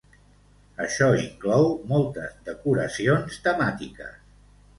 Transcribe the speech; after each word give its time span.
Això 0.85 1.09
inclou 1.23 1.69
moltes 1.91 2.33
decoracions 2.49 3.39
temàtiques. 3.51 4.19